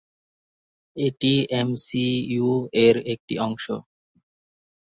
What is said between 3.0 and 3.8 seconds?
একটি অংশ।